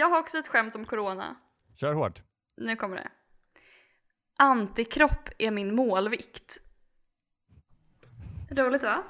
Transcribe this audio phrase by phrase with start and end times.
[0.00, 1.36] Jag har också ett skämt om corona.
[1.76, 2.22] Kör hårt.
[2.56, 3.10] Nu kommer det.
[4.38, 6.58] Antikropp är min målvikt.
[8.50, 9.02] Roligt va?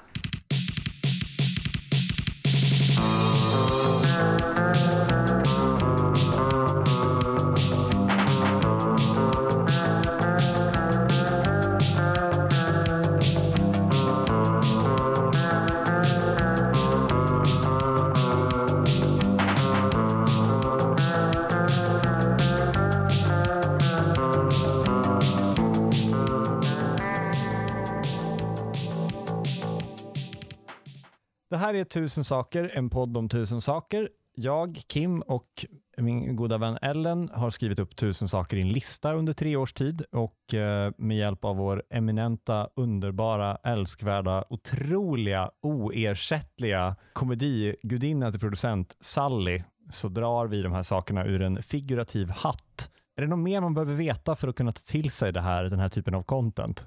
[31.51, 34.09] Det här är Tusen saker, en podd om tusen saker.
[34.35, 35.65] Jag, Kim och
[35.97, 39.73] min goda vän Ellen har skrivit upp tusen saker i en lista under tre års
[39.73, 48.97] tid och eh, med hjälp av vår eminenta, underbara, älskvärda, otroliga, oersättliga komedigudinna till producent
[48.99, 52.89] Sally så drar vi de här sakerna ur en figurativ hatt.
[53.17, 55.63] Är det något mer man behöver veta för att kunna ta till sig det här,
[55.63, 56.85] den här typen av content?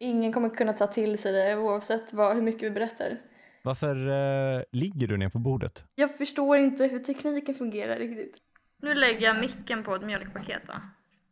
[0.00, 3.18] Ingen kommer kunna ta till sig det oavsett vad, hur mycket vi berättar.
[3.66, 5.84] Varför eh, ligger du ner på bordet?
[5.94, 8.36] Jag förstår inte hur tekniken fungerar riktigt.
[8.82, 10.72] Nu lägger jag micken på ett mjölkpaket då.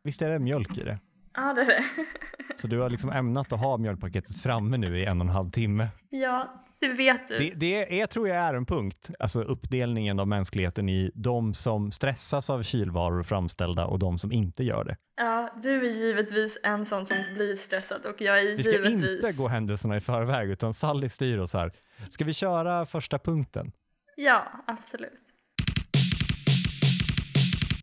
[0.02, 0.98] Visst är det mjölk i det?
[1.34, 1.84] Ja, det är det.
[2.56, 5.50] Så du har liksom ämnat att ha mjölkpaketet framme nu i en och en halv
[5.50, 5.88] timme.
[6.10, 7.38] Ja, det vet du.
[7.38, 11.92] Det, det är, tror jag är en punkt, alltså uppdelningen av mänskligheten i de som
[11.92, 14.96] stressas av kylvaror framställda och de som inte gör det.
[15.16, 19.24] Ja, du är givetvis en sån som blir stressad och jag är Vi ska givetvis...
[19.24, 21.72] inte gå händelserna i förväg utan Sally styr oss här.
[22.10, 23.72] Ska vi köra första punkten?
[24.16, 25.20] Ja, absolut.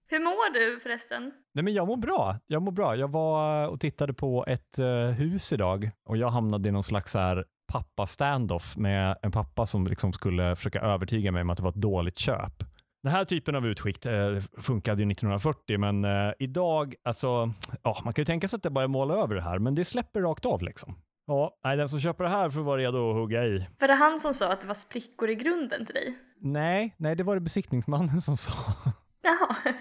[0.08, 1.32] Hur mår du förresten?
[1.54, 2.38] Nej men jag mår bra.
[2.48, 2.96] Jag mår bra.
[2.96, 7.14] Jag var och tittade på ett eh, hus idag och jag hamnade i någon slags
[7.14, 11.64] här pappa standoff med en pappa som liksom skulle försöka övertyga mig om att det
[11.64, 12.64] var ett dåligt köp.
[13.04, 18.14] Den här typen av utskick eh, funkade ju 1940 men eh, idag, alltså, ja, man
[18.14, 20.46] kan ju tänka sig att det bara måla över det här men det släpper rakt
[20.46, 20.96] av liksom.
[21.28, 23.68] Ja, nej, den som köper det här får vara redo att hugga i.
[23.80, 26.18] Var det han som sa att det var sprickor i grunden till dig?
[26.42, 28.54] Nej, nej det var det besiktningsmannen som sa.
[29.24, 29.56] Jaha.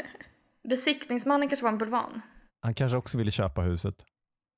[0.68, 2.22] Besiktningsmannen kanske var en bulvan?
[2.62, 3.94] Han kanske också ville köpa huset.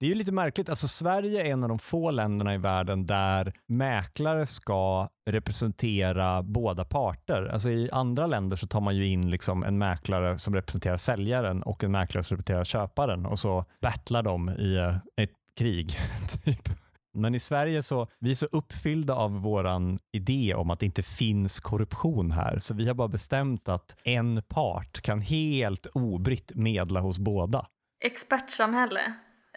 [0.00, 3.06] Det är ju lite märkligt, alltså Sverige är en av de få länderna i världen
[3.06, 7.50] där mäklare ska representera båda parter.
[7.52, 11.62] Alltså i andra länder så tar man ju in liksom en mäklare som representerar säljaren
[11.62, 14.76] och en mäklare som representerar köparen och så battlar de i
[15.16, 15.98] ett krig.
[16.44, 16.68] typ.
[17.14, 21.02] Men i Sverige så vi är så uppfyllda av våran idé om att det inte
[21.02, 27.00] finns korruption här, så vi har bara bestämt att en part kan helt obritt medla
[27.00, 27.66] hos båda.
[28.04, 29.14] Expertsamhälle.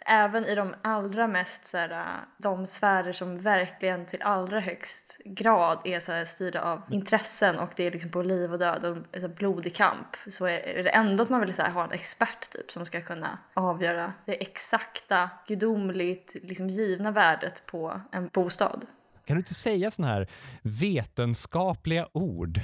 [0.08, 5.78] Även i de allra mest så här, de sfärer som verkligen till allra högst grad
[5.84, 8.96] är så här, styrda av intressen och det är liksom på liv och död och
[9.20, 11.84] så här, blodig kamp så är är det ändå att man vill så här, ha
[11.84, 18.28] en expert typ som ska kunna avgöra det exakta, gudomligt liksom, givna värdet på en
[18.32, 18.86] bostad.
[19.26, 20.28] Kan du inte säga sådana här
[20.62, 22.60] vetenskapliga ord?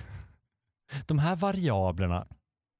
[1.06, 2.26] De här variablerna.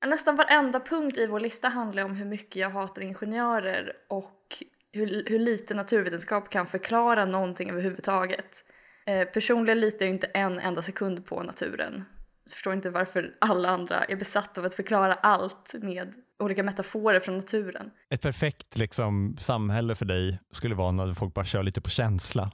[0.07, 5.25] Nästan varenda punkt i vår lista handlar om hur mycket jag hatar ingenjörer och hur,
[5.27, 8.65] hur lite naturvetenskap kan förklara någonting överhuvudtaget.
[9.07, 12.05] Eh, personligen litar jag inte en enda sekund på naturen.
[12.47, 17.21] Så förstår inte varför alla andra är besatta av att förklara allt med olika metaforer
[17.21, 17.91] från naturen.
[18.11, 22.51] Ett perfekt liksom, samhälle för dig skulle vara när folk bara kör lite på känsla.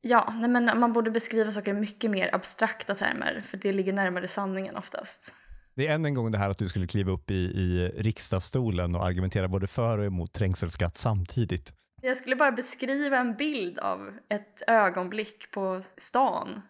[0.00, 3.92] Ja, nej men man borde beskriva saker i mycket mer abstrakta termer för det ligger
[3.92, 5.34] närmare sanningen oftast.
[5.78, 8.94] Det är än en gång det här att du skulle kliva upp i, i riksdagsstolen
[8.94, 11.72] och argumentera både för och emot trängselskatt samtidigt.
[12.02, 16.62] Jag skulle bara beskriva en bild av ett ögonblick på stan.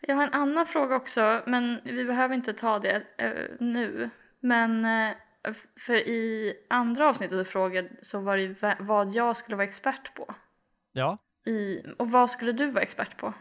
[0.00, 3.30] Jag har en annan fråga också, men vi behöver inte ta det eh,
[3.60, 4.10] nu.
[4.40, 5.16] Men eh,
[5.86, 10.34] för i andra avsnittet du frågade så var det vad jag skulle vara expert på.
[10.92, 13.34] Ja, I, och vad skulle du vara expert på?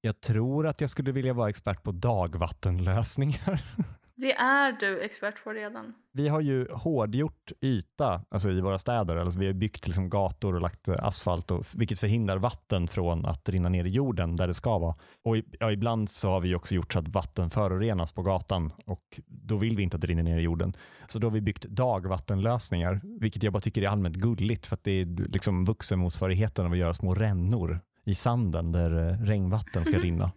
[0.00, 3.62] Jag tror att jag skulle vilja vara expert på dagvattenlösningar.
[4.16, 5.94] Det är du expert på redan.
[6.12, 9.16] Vi har ju hårdgjort yta alltså i våra städer.
[9.16, 13.48] Alltså vi har byggt liksom gator och lagt asfalt, och, vilket förhindrar vatten från att
[13.48, 14.94] rinna ner i jorden där det ska vara.
[15.24, 18.72] Och i- ja, ibland så har vi också gjort så att vatten förorenas på gatan
[18.86, 20.72] och då vill vi inte att det rinner ner i jorden.
[21.08, 24.84] Så då har vi byggt dagvattenlösningar, vilket jag bara tycker är allmänt gulligt för att
[24.84, 29.92] det är liksom vuxenmotsvarigheten av att göra små rännor i sanden där eh, regnvatten ska
[29.94, 30.02] Mhm.
[30.02, 30.32] rinna.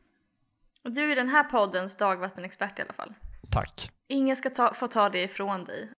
[0.83, 3.13] Och du är den här poddens dagvattenexpert i alla fall.
[3.51, 3.91] Tack.
[4.07, 5.89] Ingen ska ta, få ta det ifrån dig.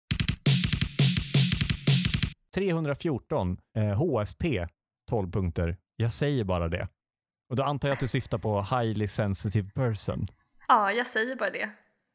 [2.55, 4.67] 314 eh, HSP
[5.09, 5.77] 12 punkter.
[5.97, 6.89] Jag säger bara det.
[7.49, 10.27] Och då antar jag att du syftar på highly sensitive person.
[10.69, 11.71] Ja, jag säger bara det.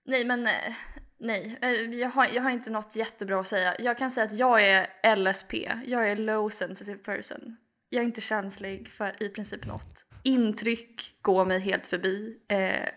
[0.06, 0.54] Nej, men eh,
[1.20, 3.76] nej, eh, jag har, jag har inte något jättebra att säga.
[3.80, 5.54] Jag kan säga att jag är LSP,
[5.86, 7.58] jag är low sensitive person.
[7.90, 10.06] Jag är inte känslig för i princip något.
[10.24, 12.38] Intryck går mig helt förbi.
[12.48, 12.90] Eh,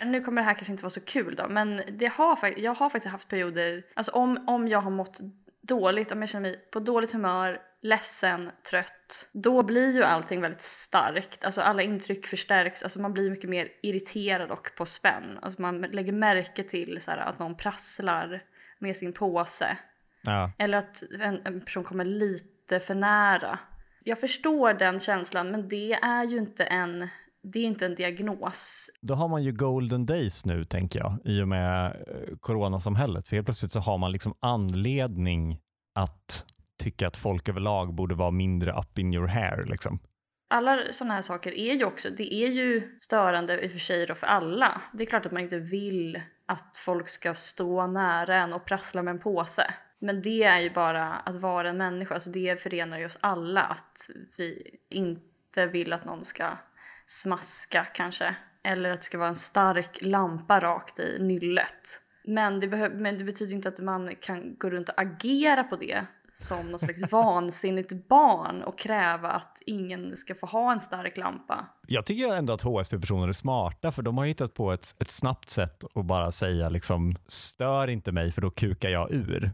[0.06, 2.90] nu kommer det här kanske inte vara så kul då, men det har, jag har
[2.90, 5.20] faktiskt haft perioder, alltså om, om jag har mått
[5.62, 10.62] dåligt, om jag känner mig på dåligt humör, ledsen, trött, då blir ju allting väldigt
[10.62, 11.44] starkt.
[11.44, 15.38] Alltså alla intryck förstärks, alltså man blir mycket mer irriterad och på spänn.
[15.42, 18.42] Alltså man lägger märke till så här, att någon prasslar
[18.78, 19.76] med sin påse.
[20.22, 20.52] Ja.
[20.58, 23.58] Eller att en, en person kommer lite för nära.
[24.06, 27.08] Jag förstår den känslan, men det är ju inte en
[27.52, 28.90] det är inte en diagnos.
[29.00, 33.28] Då har man ju golden days nu, tänker jag, i och med eh, coronasamhället.
[33.28, 35.58] För helt plötsligt så har man liksom anledning
[35.94, 36.44] att
[36.82, 39.64] tycka att folk överlag borde vara mindre up in your hair.
[39.64, 39.98] Liksom.
[40.50, 44.06] Alla sådana här saker är ju också, det är ju störande i och för sig
[44.06, 44.80] då för alla.
[44.92, 49.02] Det är klart att man inte vill att folk ska stå nära en och prassla
[49.02, 49.66] med en påse.
[50.04, 53.62] Men det är ju bara att vara en människa, alltså det förenar ju oss alla
[53.62, 56.50] att vi inte vill att någon ska
[57.06, 58.36] smaska kanske.
[58.62, 62.00] Eller att det ska vara en stark lampa rakt i nyllet.
[62.24, 66.06] Men det, men det betyder inte att man kan gå runt och agera på det
[66.32, 71.66] som något slags vansinnigt barn och kräva att ingen ska få ha en stark lampa.
[71.86, 75.50] Jag tycker ändå att HSP-personer är smarta för de har hittat på ett, ett snabbt
[75.50, 79.52] sätt att bara säga liksom stör inte mig för då kukar jag ur.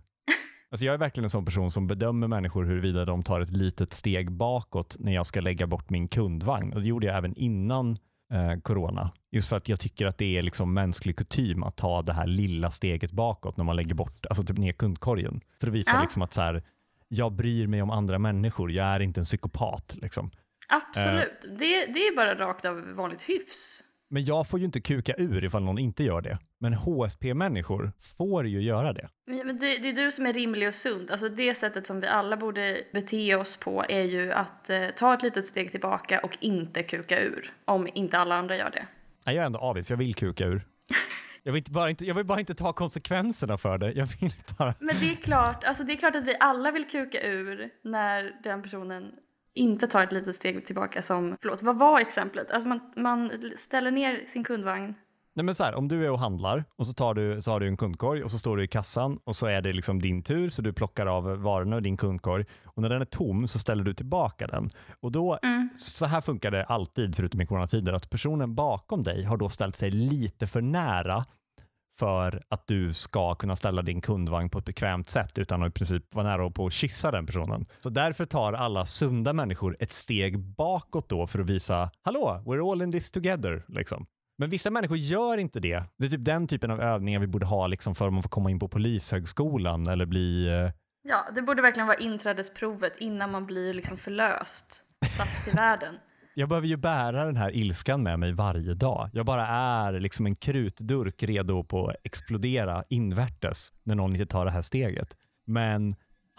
[0.70, 3.93] Alltså jag är verkligen en sån person som bedömer människor huruvida de tar ett litet
[3.93, 6.72] steg bakåt när jag ska lägga bort min kundvagn.
[6.72, 7.99] Och det gjorde jag även innan
[8.32, 9.12] eh, corona.
[9.31, 12.26] Just för att jag tycker att det är liksom mänsklig kutym att ta det här
[12.26, 15.40] lilla steget bakåt när man lägger bort, alltså typ ner kundkorgen.
[15.61, 16.02] För att visa ja.
[16.02, 16.62] liksom att så här,
[17.08, 19.96] jag bryr mig om andra människor, jag är inte en psykopat.
[20.02, 20.31] Liksom.
[20.69, 21.50] Absolut, eh.
[21.50, 23.84] det, det är bara rakt av vanligt hyfs.
[24.12, 26.39] Men jag får ju inte kuka ur ifall någon inte gör det.
[26.59, 29.09] Men HSP-människor får ju göra det.
[29.27, 31.11] Men det, det, är du som är rimlig och sund.
[31.11, 35.15] Alltså det sättet som vi alla borde bete oss på är ju att eh, ta
[35.15, 37.51] ett litet steg tillbaka och inte kuka ur.
[37.65, 38.87] Om inte alla andra gör det.
[39.27, 40.67] Nej, jag är ändå avis, jag vill kuka ur.
[41.43, 43.93] Jag vill, bara inte, jag vill bara inte ta konsekvenserna för det.
[43.93, 44.75] Jag vill bara...
[44.81, 48.33] Men det är klart, alltså det är klart att vi alla vill kuka ur när
[48.43, 49.13] den personen
[49.55, 52.50] inte tar ett litet steg tillbaka som, förlåt, vad var exemplet?
[52.50, 54.94] Alltså man, man ställer ner sin kundvagn.
[55.35, 57.61] Nej men så här, om du är och handlar och så, tar du, så har
[57.61, 60.23] du en kundkorg och så står du i kassan och så är det liksom din
[60.23, 63.58] tur så du plockar av varorna ur din kundkorg och när den är tom så
[63.58, 64.69] ställer du tillbaka den.
[65.00, 65.69] Och då, mm.
[65.76, 69.76] så här funkar det alltid förutom i coronatider, att personen bakom dig har då ställt
[69.76, 71.25] sig lite för nära
[72.00, 75.73] för att du ska kunna ställa din kundvagn på ett bekvämt sätt utan att i
[75.73, 77.67] princip vara nära på att kyssa den personen.
[77.81, 82.73] Så därför tar alla sunda människor ett steg bakåt då för att visa hallå, we're
[82.73, 83.64] all in this together.
[83.69, 84.06] Liksom.
[84.38, 85.85] Men vissa människor gör inte det.
[85.99, 88.31] Det är typ den typen av övningar vi borde ha liksom för att man får
[88.31, 90.46] komma in på polishögskolan eller bli...
[90.46, 90.70] Eh,
[91.03, 95.94] ja, det borde verkligen vara inträdesprovet innan man blir liksom förlöst, satt till världen.
[96.35, 99.11] Jag behöver ju bära den här ilskan med mig varje dag.
[99.12, 104.44] Jag bara är liksom en krutdurk redo på att explodera invärtes när någon inte tar
[104.44, 105.17] det här steget.
[105.47, 105.94] Men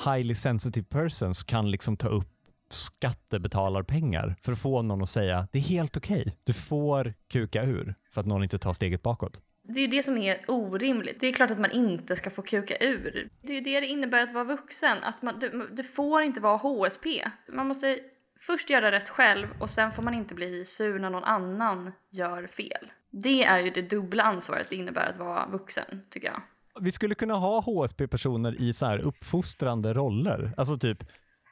[0.05, 2.27] highly sensitive persons kan liksom ta upp
[2.71, 6.21] skattebetalarpengar för att få någon att säga det är helt okej.
[6.21, 6.33] Okay.
[6.43, 9.41] Du får kuka ur för att någon inte tar steget bakåt.
[9.63, 11.19] Det är det som är orimligt.
[11.19, 13.29] Det är klart att man inte ska få kuka ur.
[13.41, 14.97] Det är det det innebär att vara vuxen.
[15.01, 17.07] Att man, du, du får inte vara HSP.
[17.53, 17.99] Man måste
[18.41, 22.47] först göra rätt själv och sen får man inte bli sur när någon annan gör
[22.47, 22.91] fel.
[23.11, 26.41] Det är ju det dubbla ansvaret det innebär att vara vuxen, tycker jag.
[26.81, 30.53] Vi skulle kunna ha HSP-personer i så här uppfostrande roller.
[30.57, 31.03] Alltså typ,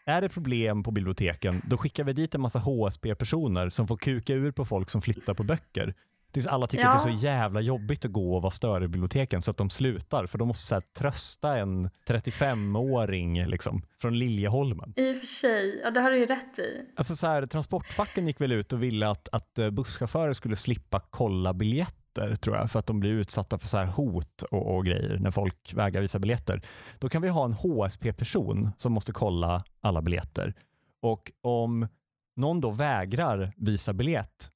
[0.06, 4.34] är det problem på biblioteken, då skickar vi dit en massa HSP-personer som får kuka
[4.34, 5.94] ur på folk som flyttar på böcker.
[6.32, 6.90] Tills alla tycker ja.
[6.90, 9.58] att det är så jävla jobbigt att gå och vara större i biblioteken så att
[9.58, 14.94] de slutar för de måste så här, trösta en 35-åring liksom, från Liljeholmen.
[14.96, 16.86] I och för sig, ja det har du ju rätt i.
[16.96, 21.00] Alltså så här, transportfacken gick väl ut och ville att, att eh, busschaufförer skulle slippa
[21.00, 24.86] kolla biljetter tror jag, för att de blir utsatta för så här hot och, och
[24.86, 26.62] grejer när folk vägrar visa biljetter.
[27.00, 30.54] Då kan vi ha en HSP-person som måste kolla alla biljetter.
[31.02, 31.88] Och om
[32.36, 34.52] någon då vägrar visa biljett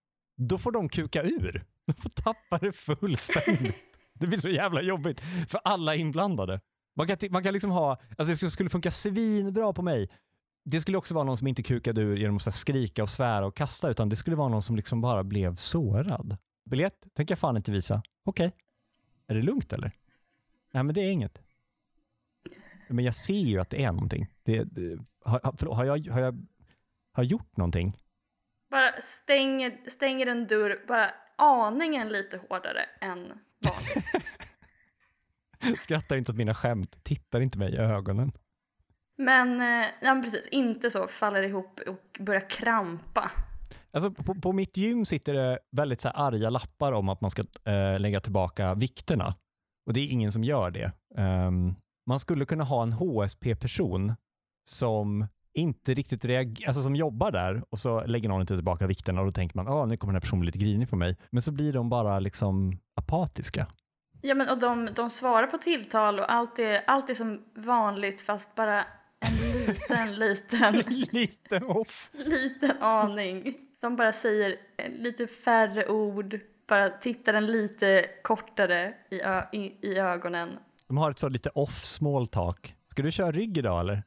[0.48, 1.64] då får de kuka ur.
[1.86, 3.76] De får tappa det fullständigt.
[4.20, 6.62] Det blir så jävla jobbigt för alla inblandade.
[6.96, 10.10] Man kan, man kan liksom ha, alltså det skulle funka svinbra på mig.
[10.66, 13.56] Det skulle också vara någon som inte kukade ur genom att skrika och svära och
[13.56, 16.38] kasta, utan det skulle vara någon som liksom bara blev sårad.
[16.70, 18.04] Biljett tänker jag fan inte visa.
[18.26, 18.48] Okej.
[18.48, 18.60] Okay.
[19.28, 19.92] Är det lugnt eller?
[20.74, 21.42] Nej, men det är inget.
[22.90, 24.28] Men jag ser ju att det är någonting.
[24.44, 26.32] Det, det, har, förlåt, har, jag, har, jag,
[27.14, 27.98] har jag gjort någonting?
[28.74, 33.20] Bara stänger, stänger en dörr, bara aningen lite hårdare än
[33.65, 34.06] vanligt.
[35.82, 38.32] Skrattar inte åt mina skämt, tittar inte mig i ögonen.
[39.18, 43.32] Men, eh, ja, men precis, inte så faller ihop och börjar krampa.
[43.92, 47.32] Alltså, på, på mitt gym sitter det väldigt så här arga lappar om att man
[47.32, 49.36] ska eh, lägga tillbaka vikterna.
[49.86, 50.92] Och det är ingen som gör det.
[51.18, 51.75] Ehm,
[52.08, 54.13] man skulle kunna ha en HSP-person
[54.70, 59.22] som inte riktigt reagerar, alltså som jobbar där och så lägger någon inte tillbaka vikterna
[59.22, 61.18] och då tänker man att nu kommer den här personen bli lite grinig på mig.
[61.30, 63.68] Men så blir de bara liksom apatiska.
[64.22, 68.22] Ja, men och de, de svarar på tilltal och allt är, allt är som vanligt
[68.22, 68.86] fast bara
[69.20, 70.76] en liten, liten,
[71.12, 72.10] lite off.
[72.14, 73.56] liten aning.
[73.82, 79.16] De bara säger eh, lite färre ord, bara tittar en lite kortare i,
[79.58, 80.50] i, i ögonen.
[80.88, 82.76] De har ett så lite off small talk.
[82.92, 84.04] Ska du köra rygg idag eller?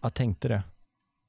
[0.00, 0.62] Jag tänkte det.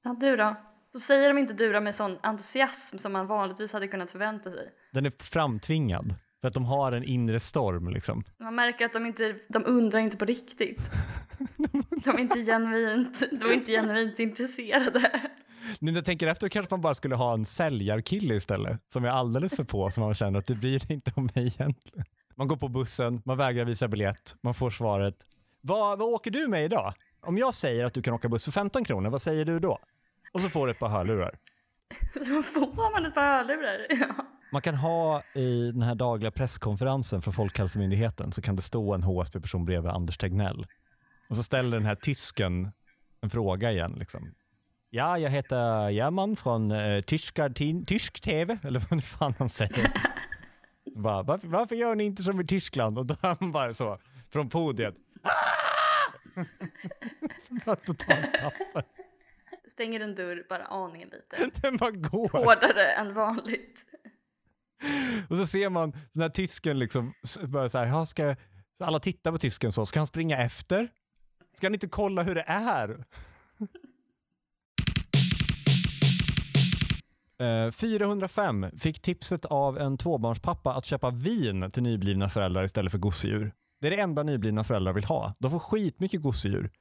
[0.09, 0.55] Ja, du då?
[0.93, 4.51] Så säger de inte du då med sån entusiasm som man vanligtvis hade kunnat förvänta
[4.51, 4.69] sig.
[4.91, 6.15] Den är framtvingad.
[6.41, 8.23] För att de har en inre storm liksom.
[8.39, 10.91] Man märker att de inte, de undrar inte på riktigt.
[12.03, 15.11] De är inte genuint, de är inte genuint intresserade.
[15.79, 19.09] Nu när jag tänker efter kanske man bara skulle ha en säljarkille istället som är
[19.09, 22.05] alldeles för på så man känner att du bryr dig inte om mig egentligen.
[22.35, 25.15] Man går på bussen, man vägrar visa biljett, man får svaret.
[25.61, 26.93] Vad, vad åker du med idag?
[27.21, 29.79] Om jag säger att du kan åka buss för 15 kronor, vad säger du då?
[30.31, 31.35] Och så får du ett par hörlurar.
[32.13, 33.87] Så får man ett par hörlurar.
[33.89, 34.25] Ja.
[34.51, 39.03] Man kan ha i den här dagliga presskonferensen från Folkhälsomyndigheten så kan det stå en
[39.03, 40.65] HSB-person bredvid Anders Tegnell.
[41.29, 42.67] Och så ställer den här tysken
[43.21, 43.95] en fråga igen.
[43.99, 44.31] Liksom.
[44.89, 47.49] Ja, jag heter German från eh, tyska,
[47.87, 49.91] tysk TV, eller vad fan han säger.
[50.95, 52.97] bara, varför, varför gör ni inte som i Tyskland?
[52.97, 53.97] Och då är han bara så,
[54.31, 54.95] från podiet.
[57.47, 58.83] så bara totalt tappar.
[59.69, 61.61] Stänger en dörr bara aningen lite.
[61.61, 62.29] Den bara går.
[62.29, 63.85] Hårdare än vanligt.
[65.29, 67.13] Och så ser man den här tysken liksom,
[67.47, 68.35] bara så här, "Ja, ska,
[68.83, 70.89] alla tittar på tysken så, ska han springa efter?
[71.57, 73.05] Ska han inte kolla hur det är?
[77.41, 82.99] Eh, 405 fick tipset av en tvåbarnspappa att köpa vin till nyblivna föräldrar istället för
[82.99, 83.53] gosedjur.
[83.81, 85.33] Det är det enda nyblivna föräldrar vill ha.
[85.39, 86.71] De får skitmycket gosedjur.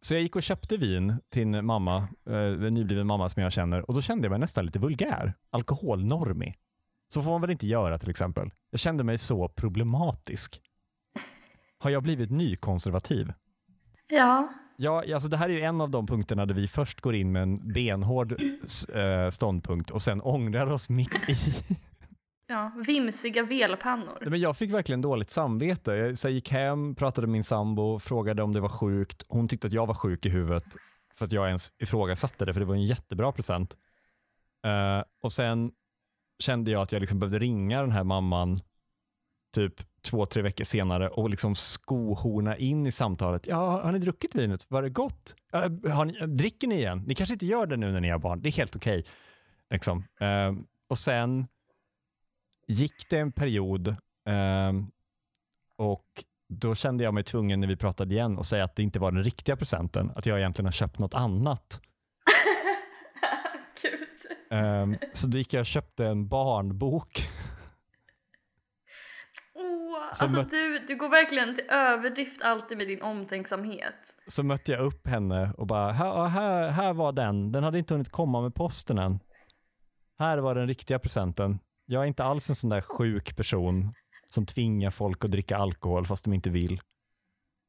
[0.00, 3.52] Så jag gick och köpte vin till en mamma, eh, en nybliven mamma som jag
[3.52, 5.34] känner och då kände jag mig nästan lite vulgär.
[5.50, 6.58] Alkoholnormig.
[7.12, 8.50] Så får man väl inte göra till exempel.
[8.70, 10.60] Jag kände mig så problematisk.
[11.78, 13.32] Har jag blivit nykonservativ?
[14.08, 14.48] Ja,
[14.78, 17.42] Ja, alltså det här är en av de punkterna där vi först går in med
[17.42, 18.32] en benhård
[18.94, 21.36] eh, ståndpunkt och sen ångrar oss mitt i
[22.46, 22.72] ja.
[22.86, 24.18] vimsiga velpannor.
[24.20, 25.94] Nej, Men jag fick verkligen dåligt samvete.
[25.94, 29.24] Jag så jag gick hem, pratade med min sambo, frågade om det var sjukt.
[29.28, 30.64] Hon tyckte att jag var sjuk i huvudet
[31.14, 33.76] för att jag ens ifrågasatte det, för det var en jättebra present.
[34.66, 35.72] Uh, och sen
[36.38, 38.58] kände jag att jag liksom behövde ringa den här mamman
[39.54, 43.46] typ två, tre veckor senare och liksom skohorna in i samtalet.
[43.46, 44.66] Ja, har ni druckit vinet?
[44.70, 45.34] Var det gott?
[45.54, 47.04] Uh, har ni, dricker ni igen?
[47.06, 48.40] Ni kanske inte gör det nu när ni har barn.
[48.42, 49.04] Det är helt okej.
[49.70, 49.98] Liksom.
[49.98, 51.46] Uh, och sen
[52.66, 53.96] gick det en period
[54.28, 54.86] ehm,
[55.76, 58.98] och då kände jag mig tvungen när vi pratade igen att säga att det inte
[58.98, 61.80] var den riktiga presenten, att jag egentligen har köpt något annat.
[64.50, 67.28] Ehm, så då gick jag och köpte en barnbok.
[70.16, 74.16] Som alltså du, du går verkligen till överdrift alltid med din omtänksamhet.
[74.26, 77.94] Så mötte jag upp henne och bara, här, här, här var den, den hade inte
[77.94, 79.20] hunnit komma med posten än.
[80.18, 81.58] Här var den riktiga presenten.
[81.86, 83.94] Jag är inte alls en sån där sjuk person
[84.26, 86.80] som tvingar folk att dricka alkohol fast de inte vill.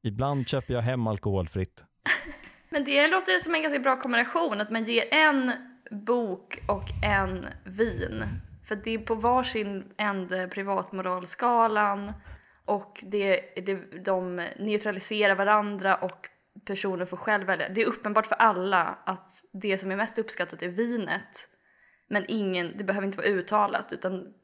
[0.02, 1.84] Ibland köper jag hem alkoholfritt.
[2.70, 5.52] Men det låter som en ganska bra kombination, att man ger en
[5.90, 8.24] bok och en vin.
[8.64, 12.12] För det är på varsin ände privatmoralskalan
[12.64, 16.28] och det, det, de neutraliserar varandra och
[16.66, 17.68] personen får själv välja.
[17.68, 21.48] Det är uppenbart för alla att det som är mest uppskattat är vinet.
[22.08, 24.34] Men ingen, det behöver inte vara uttalat utan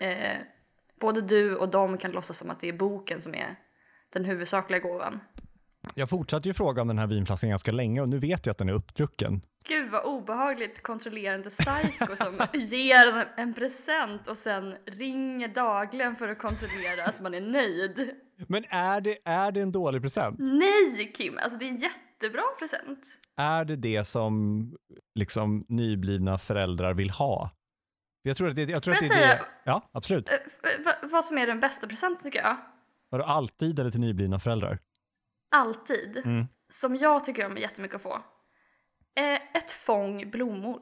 [0.00, 0.38] eh,
[1.00, 3.56] både du och de kan låtsas som att det är boken som är
[4.12, 5.20] den huvudsakliga gåvan.
[5.94, 8.58] Jag fortsatte ju fråga om den här vinflaskan ganska länge och nu vet jag att
[8.58, 9.42] den är uppdrucken.
[9.68, 16.28] Gud vad obehagligt kontrollerande psycho som ger en, en present och sen ringer dagligen för
[16.28, 18.10] att kontrollera att man är nöjd.
[18.48, 20.36] Men är det, är det en dålig present?
[20.38, 21.78] Nej Kim, alltså det är en
[22.22, 23.06] jättebra present.
[23.36, 24.62] Är det det som
[25.14, 27.50] liksom nyblivna föräldrar vill ha?
[28.22, 29.48] Jag tror att det, jag tror Får att jag det är säga- det.
[29.64, 30.30] Ja, absolut.
[30.30, 30.38] Eh,
[30.84, 32.56] va- vad som är den bästa presenten tycker jag,
[33.08, 34.78] Var det alltid eller till nyblivna föräldrar?
[35.50, 36.46] alltid, Mm.
[36.68, 38.14] som jag tycker om jättemycket att få,
[39.20, 40.80] eh, ett fång blommor.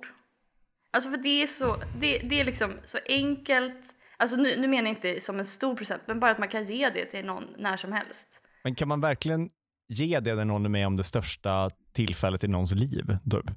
[0.90, 4.82] Alltså för det är så, det, det är liksom så enkelt, Alltså nu, nu menar
[4.90, 7.44] jag inte som en stor present, men bara att man kan ge det till någon
[7.58, 8.42] när som helst.
[8.64, 9.50] Men kan man verkligen
[9.88, 13.18] ge det när någon med om det största tillfället i någons liv?
[13.30, 13.50] Typ?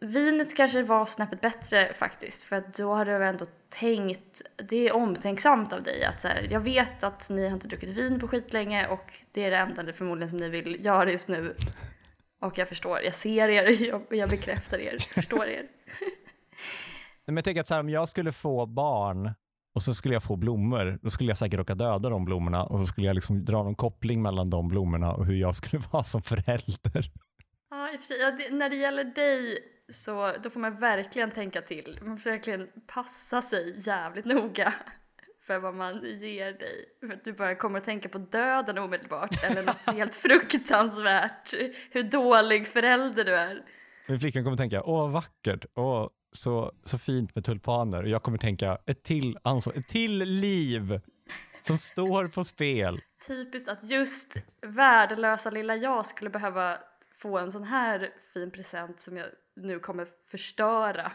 [0.00, 4.94] Vinet kanske var snäppet bättre faktiskt, för att då har du ändå tänkt, det är
[4.94, 8.28] omtänksamt av dig att så här, jag vet att ni har inte druckit vin på
[8.28, 11.54] skitlänge och det är det enda förmodligen som ni vill göra just nu.
[12.40, 15.66] Och jag förstår, jag ser er, jag, jag bekräftar er, förstår er.
[17.26, 19.34] Men jag tänker att så här, om jag skulle få barn
[19.74, 22.78] och så skulle jag få blommor, då skulle jag säkert råka döda de blommorna och
[22.78, 26.04] så skulle jag liksom dra någon koppling mellan de blommorna och hur jag skulle vara
[26.04, 27.10] som förälder.
[27.70, 29.58] Ja, i och för sig, ja, det, när det gäller dig
[29.92, 31.98] så då får man verkligen tänka till.
[32.02, 34.74] Man får verkligen passa sig jävligt noga
[35.46, 36.84] för vad man ger dig.
[37.00, 41.54] För att du bara kommer att tänka på döden omedelbart eller något helt fruktansvärt.
[41.90, 43.62] Hur dålig förälder du är.
[44.08, 48.02] Min flickvän kommer tänka, åh vackert, åh så, så fint med tulpaner.
[48.02, 51.00] Och jag kommer tänka, ett till ansvar, ett till liv
[51.62, 53.00] som står på spel.
[53.26, 56.78] Typiskt att just värdelösa lilla jag skulle behöva
[57.14, 61.12] få en sån här fin present som jag nu kommer förstöra.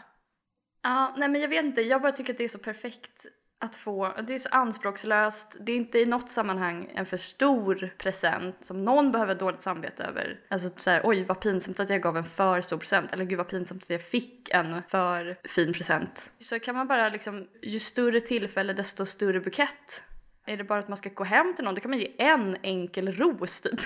[0.82, 3.26] Ja, nej men jag vet inte, jag bara tycker att det är så perfekt
[3.58, 7.90] att få, det är så anspråkslöst, det är inte i något sammanhang en för stor
[7.98, 10.40] present som någon behöver dåligt samvete över.
[10.48, 13.48] Alltså såhär, oj vad pinsamt att jag gav en för stor present, eller gud vad
[13.48, 16.32] pinsamt att jag fick en för fin present.
[16.38, 20.02] Så kan man bara liksom, ju större tillfälle desto större bukett.
[20.46, 22.56] Är det bara att man ska gå hem till någon, då kan man ge en
[22.62, 23.80] enkel ros typ.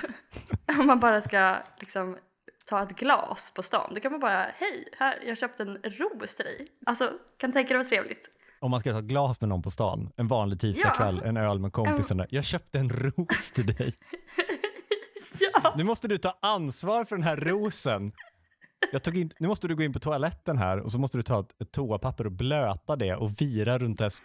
[0.79, 2.17] Om man bara ska liksom
[2.65, 3.93] ta ett glas på stan.
[3.95, 6.69] Då kan man bara, hej, här, jag köpte en ros till dig.
[6.87, 8.31] Alltså, kan tänka dig vad trevligt.
[8.61, 11.29] Om man ska ta ett glas med någon på stan, en vanlig tisdagkväll, ja.
[11.29, 12.27] en öl med kompisarna.
[12.31, 13.95] Jag köpte en ros till dig.
[15.53, 15.75] ja.
[15.77, 18.13] Nu måste du ta ansvar för den här rosen.
[18.93, 21.23] Jag tog in, nu måste du gå in på toaletten här och så måste du
[21.23, 24.23] ta ett, ett toapapper och blöta det och vira runt dess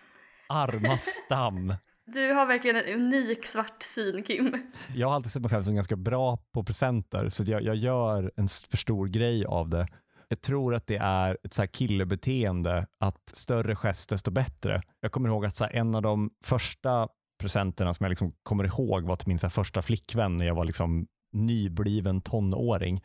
[0.50, 1.74] arma stam.
[2.08, 4.72] Du har verkligen en unik svart syn, Kim.
[4.96, 8.32] Jag har alltid sett mig själv som ganska bra på presenter, så jag, jag gör
[8.36, 9.88] en för stor grej av det.
[10.28, 14.82] Jag tror att det är ett så här killebeteende att större gest desto bättre.
[15.00, 17.08] Jag kommer ihåg att så en av de första
[17.40, 20.66] presenterna som jag liksom kommer ihåg var till min så första flickvän när jag var
[20.66, 23.02] liksom nybliven tonåring.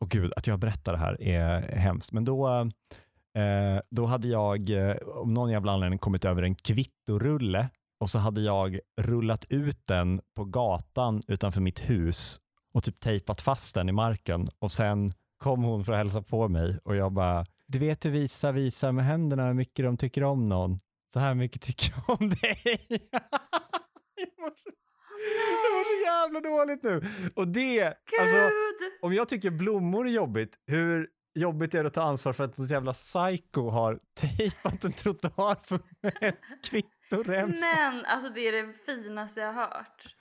[0.00, 2.12] Och gud, att jag berättar det här är hemskt.
[2.12, 2.48] Men då,
[3.34, 7.68] eh, då hade jag, eh, om någon jävla anledning, kommit över en kvittorulle
[8.00, 12.40] och så hade jag rullat ut den på gatan utanför mitt hus
[12.74, 15.12] och typ tejpat fast den i marken och sen
[15.44, 18.92] kom hon för att hälsa på mig och jag bara, du vet hur visa visar
[18.92, 20.78] med händerna hur mycket de tycker om någon.
[21.12, 22.38] Så här mycket tycker jag om dig.
[24.16, 24.50] jag, mår
[25.84, 27.02] så, jävla dåligt nu.
[27.34, 27.84] Och det,
[28.20, 28.50] alltså,
[29.02, 32.58] om jag tycker blommor är jobbigt, hur jobbigt är det att ta ansvar för att
[32.58, 36.36] ett jävla psycho har tejpat en trottoar för med
[36.70, 37.60] kvittoremsa?
[37.60, 40.16] Men alltså det är det finaste jag har hört.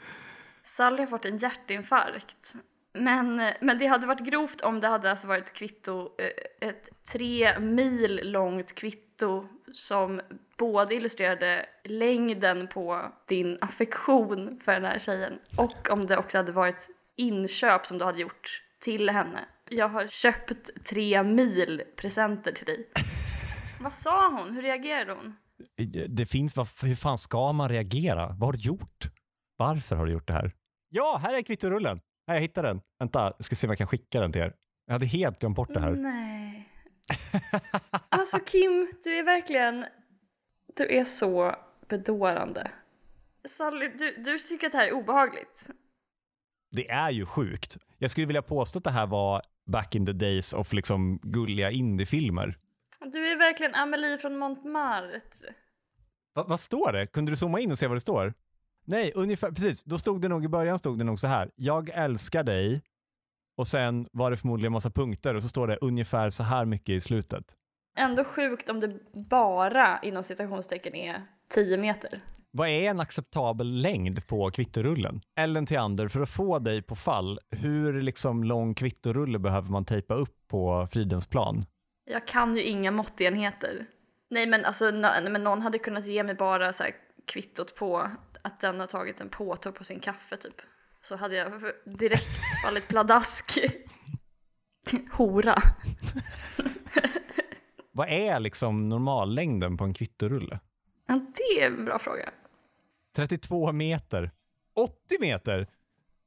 [0.63, 2.55] Sally har fått en hjärtinfarkt
[2.93, 7.59] men, men det hade varit grovt om det hade alltså varit kvitto, eh, ett tre
[7.59, 10.21] mil långt kvitto som
[10.57, 16.51] både illustrerade längden på din affektion för den här tjejen och om det också hade
[16.51, 19.39] varit inköp som du hade gjort till henne.
[19.69, 22.89] Jag har köpt tre mil presenter till dig.
[23.79, 24.53] Vad sa hon?
[24.53, 25.35] Hur reagerade hon?
[26.09, 28.27] Det finns, hur fan ska man reagera?
[28.27, 29.09] Vad har du gjort?
[29.57, 30.51] Varför har du gjort det här?
[30.89, 31.99] Ja, här är kvittorullen.
[32.27, 32.81] Nej, jag hittade den.
[32.99, 34.53] Vänta, jag ska se om jag kan skicka den till er.
[34.85, 35.91] Jag hade helt glömt bort det här.
[35.91, 36.69] Nej.
[38.09, 39.85] Alltså Kim, du är verkligen...
[40.75, 41.55] Du är så
[41.89, 42.71] bedårande.
[43.45, 45.69] Sally, du, du tycker att det här är obehagligt.
[46.71, 47.77] Det är ju sjukt.
[47.97, 51.71] Jag skulle vilja påstå att det här var back in the days of liksom gulliga
[51.71, 52.57] indiefilmer.
[53.13, 55.19] Du är verkligen Amelie från Montmartre.
[56.33, 57.07] Va, vad står det?
[57.07, 58.33] Kunde du zooma in och se vad det står?
[58.85, 59.83] Nej, ungefär, precis.
[59.83, 61.51] Då stod det nog i början stod det nog så här.
[61.55, 62.81] Jag älskar dig
[63.57, 66.89] och sen var det förmodligen massa punkter och så står det ungefär så här mycket
[66.89, 67.55] i slutet.
[67.97, 72.19] Ändå sjukt om det bara inom citationstecken är 10 meter.
[72.51, 75.21] Vad är en acceptabel längd på kvittorullen?
[75.35, 80.13] Ellen Theander, för att få dig på fall, hur liksom lång kvittorulle behöver man tejpa
[80.13, 81.63] upp på Fridhemsplan?
[82.05, 83.85] Jag kan ju inga måttenheter.
[84.29, 86.83] Nej men alltså men någon hade kunnat ge mig bara så
[87.27, 88.09] kvittot på
[88.43, 90.61] att den har tagit en påtår på sin kaffe typ.
[91.01, 91.51] Så hade jag
[91.85, 93.59] direkt fallit pladask.
[95.11, 95.57] Hora.
[97.91, 100.59] Vad är liksom normallängden på en kvittorulle?
[101.07, 102.29] Ja, det är en bra fråga.
[103.15, 104.31] 32 meter.
[104.75, 105.67] 80 meter!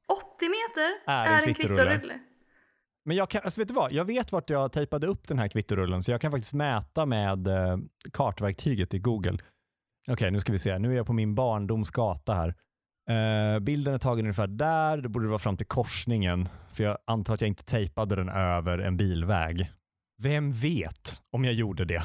[0.07, 2.21] 80 meter är, är en kvittorulle.
[3.05, 3.93] Men jag kan, alltså vet du vad?
[3.93, 7.49] Jag vet vart jag tejpade upp den här kvittorullen, så jag kan faktiskt mäta med
[7.49, 7.79] eh,
[8.13, 9.39] kartverktyget i Google.
[10.09, 10.79] Okej, nu ska vi se.
[10.79, 12.55] Nu är jag på min barndoms gata här.
[13.09, 14.97] Eh, bilden är tagen ungefär där.
[14.97, 16.49] Det borde vara fram till korsningen.
[16.73, 19.73] För jag antar att jag inte tejpade den över en bilväg.
[20.23, 22.03] Vem vet om jag gjorde det?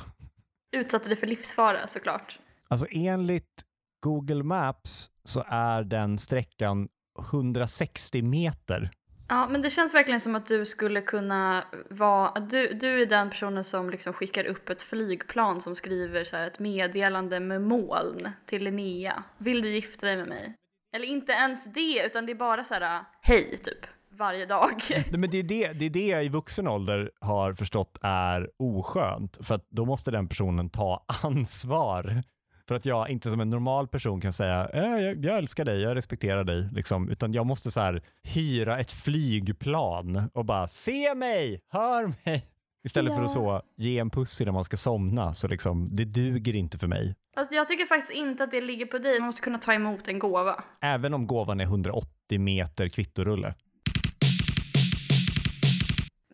[0.76, 2.40] Utsatte dig för livsfara såklart.
[2.68, 3.64] Alltså enligt
[4.04, 6.88] Google Maps så är den sträckan
[7.20, 8.92] 160 meter.
[9.32, 12.40] Ja, men det känns verkligen som att du skulle kunna vara...
[12.40, 16.48] Du, du är den personen som liksom skickar upp ett flygplan som skriver så här
[16.48, 19.24] ett meddelande med moln till Linnea.
[19.38, 20.56] Vill du gifta dig med mig?
[20.96, 23.86] Eller inte ens det, utan det är bara så här hej, typ.
[24.10, 24.72] Varje dag.
[24.90, 28.50] Nej, men det, är det, det är det jag i vuxen ålder har förstått är
[28.60, 29.48] oskönt.
[29.48, 32.24] För att då måste den personen ta ansvar.
[32.68, 35.82] För att jag inte som en normal person kan säga äh, jag, jag älskar dig,
[35.82, 36.70] jag respekterar dig.
[36.74, 37.10] Liksom.
[37.10, 42.48] Utan jag måste så här hyra ett flygplan och bara se mig, hör mig.
[42.84, 45.34] Istället för att så ge en puss innan man ska somna.
[45.34, 47.16] Så liksom, det duger inte för mig.
[47.36, 49.20] Alltså, jag tycker faktiskt inte att det ligger på dig.
[49.20, 50.64] Man måste kunna ta emot en gåva.
[50.82, 53.54] Även om gåvan är 180 meter kvittorulle.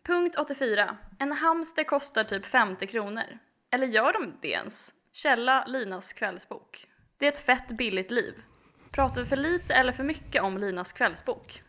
[0.06, 0.96] Punkt 84.
[1.18, 3.22] En hamster kostar typ 50 kronor.
[3.74, 4.94] Eller gör de det ens?
[5.22, 6.86] Källa Linas kvällsbok.
[7.18, 8.34] Det är ett fett billigt liv.
[8.90, 11.62] Pratar vi för lite eller för mycket om Linas kvällsbok?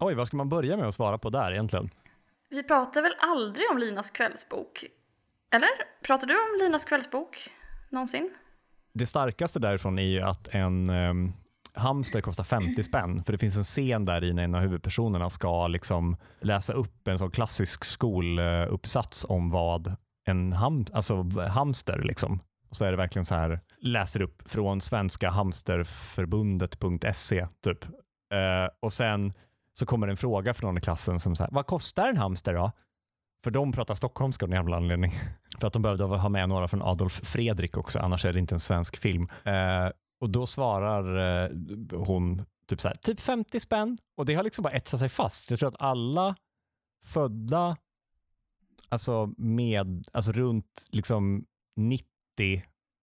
[0.00, 1.90] Oj, vad ska man börja med att svara på där egentligen?
[2.50, 4.84] Vi pratar väl aldrig om Linas kvällsbok?
[5.50, 5.68] Eller?
[6.02, 7.50] Pratar du om Linas kvällsbok
[7.90, 8.30] någonsin?
[8.92, 11.32] Det starkaste därifrån är ju att en um,
[11.74, 13.24] hamster kostar 50 spänn.
[13.24, 17.08] För det finns en scen där i när en av huvudpersonerna ska liksom läsa upp
[17.08, 22.40] en sån klassisk skoluppsats om vad en ham alltså hamster liksom.
[22.72, 27.84] Och så är det verkligen så här, läser upp från svenska hamsterförbundet.se typ.
[27.84, 29.32] Eh, och sen
[29.74, 32.72] så kommer en fråga från någon i klassen som säger, vad kostar en hamster då?
[33.44, 35.12] För de pratar stockholmska av någon jävla anledning.
[35.58, 38.54] För att de behövde ha med några från Adolf Fredrik också, annars är det inte
[38.54, 39.28] en svensk film.
[39.44, 39.88] Eh,
[40.20, 41.50] och då svarar eh,
[41.90, 43.98] hon typ så här, typ 50 spänn.
[44.16, 45.50] Och det har liksom bara etsat sig fast.
[45.50, 46.36] Jag tror att alla
[47.04, 47.76] födda,
[48.88, 51.44] alltså med, alltså runt liksom
[51.76, 52.11] 90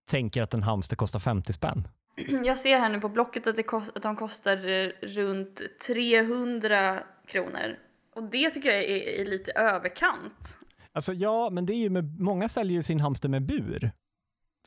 [0.10, 1.88] tänker att en hamster kostar 50 spänn.
[2.46, 7.04] Jag ser här nu på Blocket att, det kost, att de kostar eh, runt 300
[7.28, 7.78] kronor.
[8.16, 10.60] Och det tycker jag är, är, lite överkant.
[10.92, 13.92] Alltså ja, men det är ju med, många säljer ju sin hamster med bur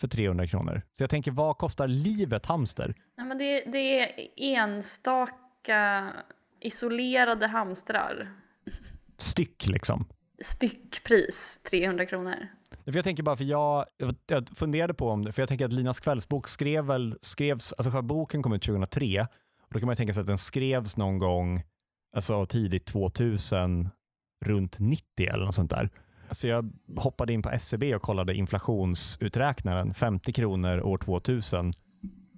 [0.00, 0.82] för 300 kronor.
[0.92, 2.94] Så jag tänker, vad kostar livet hamster?
[3.16, 6.12] Ja, men det, det är enstaka
[6.60, 8.32] isolerade hamstrar.
[9.18, 10.04] Styck liksom?
[10.42, 12.48] Styckpris, 300 kronor.
[12.84, 13.84] För jag tänker bara, för jag,
[14.26, 17.90] jag funderade på om det, för jag tänker att Linas kvällsbok skrev väl, skrevs, alltså
[17.90, 19.26] själva boken kom ut 2003,
[19.62, 21.62] och då kan man tänka sig att den skrevs någon gång,
[22.16, 23.88] alltså tidigt 2000,
[24.44, 25.90] runt 90 eller något sånt där.
[26.30, 31.72] Så jag hoppade in på SCB e och kollade inflationsuträknaren, 50 kronor år 2000.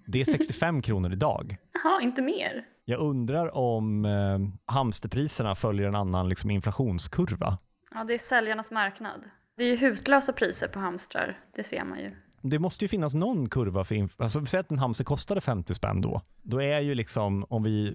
[0.06, 1.56] Det är 65 kronor idag.
[1.72, 2.64] Jaha, inte mer?
[2.84, 4.38] Jag undrar om eh,
[4.74, 7.58] hamsterpriserna följer en annan liksom, inflationskurva.
[7.94, 9.24] Ja, det är säljarnas marknad.
[9.56, 12.10] Det är ju hutlösa priser på hamstrar, det ser man ju.
[12.42, 16.00] Det måste ju finnas någon kurva för, alltså säg att en hamster kostade 50 spänn
[16.00, 16.22] då.
[16.42, 17.94] Då är ju liksom, om vi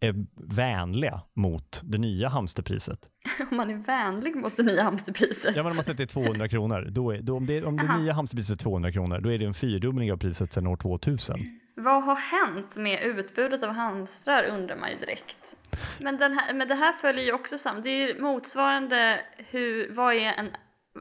[0.00, 3.08] är vänliga mot det nya hamsterpriset.
[3.50, 5.56] om man är vänlig mot det nya hamsterpriset?
[5.56, 6.88] Ja, men om man sätter 200 kronor.
[6.90, 9.44] Då är, då, om det, om det nya hamsterpriset är 200 kronor, då är det
[9.44, 11.38] en fyrdubbling av priset sedan år 2000.
[11.76, 15.56] Vad har hänt med utbudet av hamstrar undrar man ju direkt.
[15.98, 17.82] Men, den här, men det här följer ju också samman.
[17.82, 20.48] Det är ju motsvarande hur, vad är en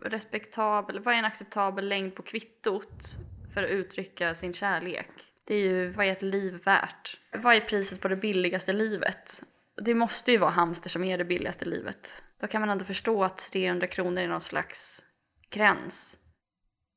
[0.01, 3.17] respektabel, vad är en acceptabel längd på kvittot
[3.54, 5.10] för att uttrycka sin kärlek?
[5.47, 7.19] Det är ju, vad är ett liv värt?
[7.38, 9.43] Vad är priset på det billigaste livet?
[9.86, 12.23] Det måste ju vara hamster som är det billigaste livet.
[12.41, 15.06] Då kan man ändå förstå att 300 kronor är någon slags
[15.49, 16.17] gräns.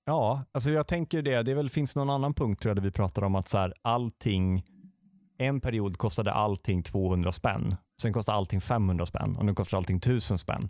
[0.05, 1.43] Ja, alltså jag tänker det.
[1.43, 3.75] Det väl, finns någon annan punkt tror jag där vi pratar om att så här,
[3.83, 4.65] allting,
[5.39, 7.77] en period kostade allting 200 spänn.
[8.03, 10.69] Sen kostade allting 500 spänn och nu kostar allting 1000 spänn.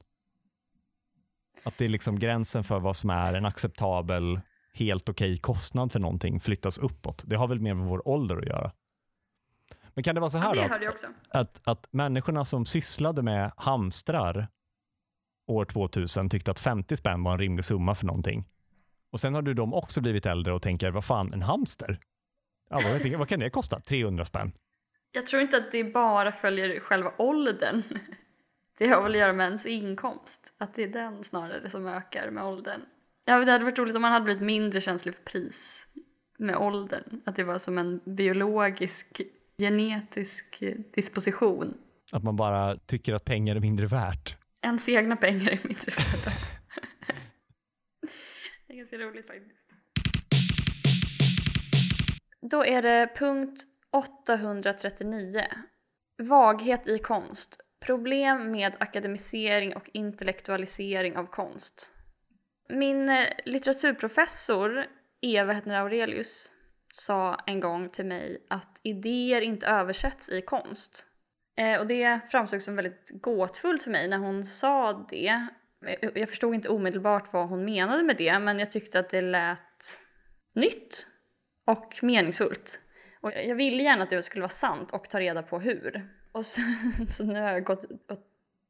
[1.65, 4.41] Att det är liksom gränsen för vad som är en acceptabel,
[4.73, 7.23] helt okej okay kostnad för någonting flyttas uppåt.
[7.27, 8.73] Det har väl mer med vår ålder att göra.
[9.95, 10.65] Men kan det vara så här ja?
[10.65, 14.49] Att, att, att människorna som sysslade med hamstrar
[15.47, 18.45] år 2000 tyckte att 50 spänn var en rimlig summa för någonting.
[19.11, 22.01] Och sen har du de också blivit äldre och tänker, vad fan, en hamster?
[22.71, 23.81] Ja, vad, tänker, vad kan det kosta?
[23.81, 24.53] 300 spänn?
[25.11, 27.83] Jag tror inte att det bara följer själva åldern.
[28.79, 30.53] Det har väl att göra med ens inkomst.
[30.59, 32.81] Att det är den snarare som ökar med åldern.
[33.25, 35.87] Ja, det hade varit roligt om man hade blivit mindre känslig för pris
[36.39, 37.21] med åldern.
[37.27, 39.21] Att det var som en biologisk,
[39.59, 40.63] genetisk
[40.95, 41.75] disposition.
[42.13, 44.37] Att man bara tycker att pengar är mindre värt.
[44.63, 46.37] Ens egna pengar är mindre värda.
[48.67, 49.69] det är ganska roligt faktiskt.
[52.51, 55.41] Då är det punkt 839.
[56.23, 57.64] Vaghet i konst.
[57.87, 61.93] Problem med akademisering och intellektualisering av konst.
[62.69, 64.87] Min eh, litteraturprofessor
[65.21, 66.53] Eva Hettner Aurelius
[66.93, 71.07] sa en gång till mig att idéer inte översätts i konst.
[71.57, 75.47] Eh, och det framstod som väldigt gåtfullt för mig när hon sa det.
[75.87, 79.21] Eh, jag förstod inte omedelbart vad hon menade med det men jag tyckte att det
[79.21, 80.01] lät
[80.55, 81.07] nytt
[81.67, 82.81] och meningsfullt.
[83.21, 86.09] Och jag ville gärna att det skulle vara sant och ta reda på hur.
[86.35, 86.61] Och så,
[87.09, 87.85] så nu har jag gått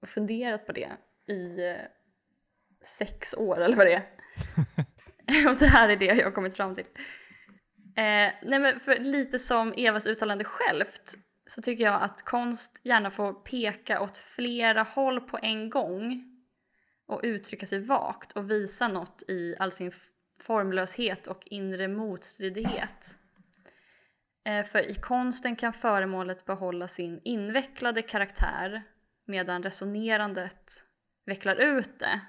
[0.03, 0.93] och funderat på det
[1.29, 1.87] i eh,
[2.83, 4.05] sex år eller vad det är.
[5.51, 6.87] och det här är det jag har kommit fram till.
[7.97, 11.15] Eh, nej men för lite som Evas uttalande självt
[11.47, 16.25] så tycker jag att konst gärna får peka åt flera håll på en gång
[17.07, 19.93] och uttrycka sig vagt och visa något i all sin
[20.41, 23.19] formlöshet och inre motstridighet.
[24.45, 28.83] Eh, för i konsten kan föremålet behålla sin invecklade karaktär
[29.27, 30.85] medan resonerandet
[31.27, 32.21] vecklar ut det.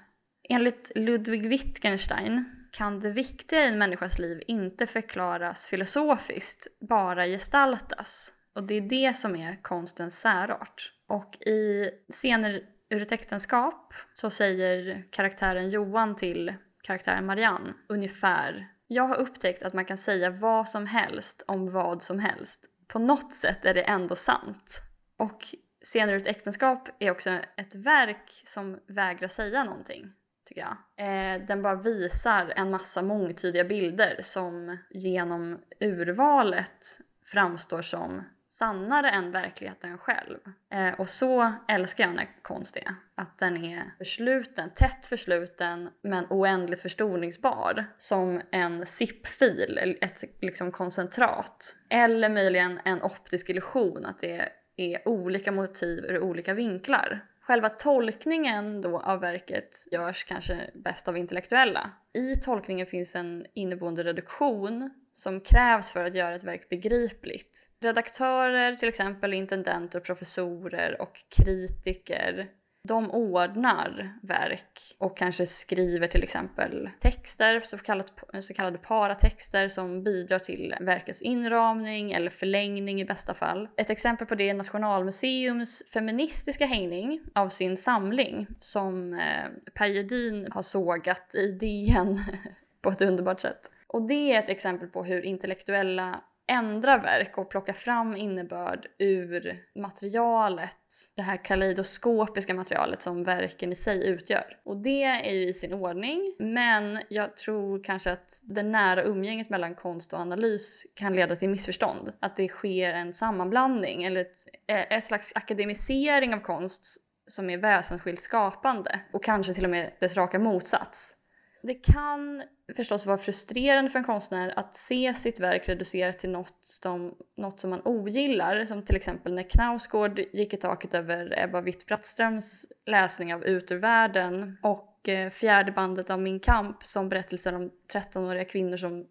[0.48, 8.32] Enligt Ludwig Wittgenstein kan det viktiga i en människas liv inte förklaras filosofiskt, bara gestaltas.
[8.54, 10.92] Och det är det som är konstens särart.
[11.08, 19.08] Och i scener ur ett äktenskap så säger karaktären Johan till karaktären Marianne ungefär jag
[19.08, 22.70] har upptäckt att man kan säga vad som helst om vad som helst.
[22.88, 24.80] På något sätt är det ändå sant.
[25.18, 25.54] Och
[25.86, 30.12] Scener ur ett äktenskap är också ett verk som vägrar säga någonting,
[30.44, 30.76] tycker jag.
[31.06, 36.86] Eh, den bara visar en massa mångtydiga bilder som genom urvalet
[37.24, 38.24] framstår som
[38.58, 40.38] sannare än verkligheten själv.
[40.72, 42.94] Eh, och så älskar jag när konst är.
[43.14, 47.84] Att den är försluten, tätt försluten men oändligt förstoringsbar.
[47.96, 51.76] Som en zip-fil, ett liksom koncentrat.
[51.88, 57.24] Eller möjligen en optisk illusion, att det är olika motiv ur olika vinklar.
[57.40, 61.90] Själva tolkningen då av verket görs kanske bäst av intellektuella.
[62.14, 67.68] I tolkningen finns en inneboende reduktion som krävs för att göra ett verk begripligt.
[67.80, 72.48] Redaktörer, till exempel intendenter, professorer och kritiker
[72.86, 80.02] de ordnar verk och kanske skriver till exempel texter, så, kallat, så kallade paratexter som
[80.02, 83.68] bidrar till verkets inramning eller förlängning i bästa fall.
[83.76, 90.48] Ett exempel på det är Nationalmuseums feministiska hängning av sin samling som eh, Per Gedin
[90.52, 92.18] har sågat i DN
[92.82, 93.70] på ett underbart sätt.
[93.96, 99.58] Och det är ett exempel på hur intellektuella ändrar verk och plockar fram innebörd ur
[99.80, 100.78] materialet,
[101.16, 104.44] det här kaleidoskopiska materialet som verken i sig utgör.
[104.64, 109.50] Och det är ju i sin ordning, men jag tror kanske att det nära umgänget
[109.50, 112.12] mellan konst och analys kan leda till missförstånd.
[112.20, 117.58] Att det sker en sammanblandning eller ett, eh, ett slags akademisering av konst som är
[117.58, 121.16] väsensskilt skapande och kanske till och med dess raka motsats.
[121.66, 122.42] Det kan
[122.76, 127.60] förstås vara frustrerande för en konstnär att se sitt verk reducerat till något, de, något
[127.60, 128.64] som man ogillar.
[128.64, 133.76] Som till exempel när Knausgård gick i taket över Ebba Witt-Brattströms läsning av Ut ur
[133.76, 139.06] världen och eh, fjärde bandet av Min kamp som berättelser om 13-åriga kvinnor som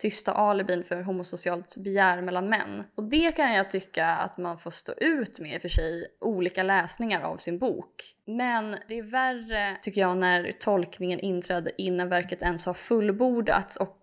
[0.00, 2.84] tysta alibin för homosocialt begär mellan män.
[2.94, 6.06] Och det kan jag tycka att man får stå ut med i och för sig
[6.20, 7.94] olika läsningar av sin bok.
[8.26, 13.98] Men det är värre tycker jag när tolkningen inträder innan verket ens har fullbordats och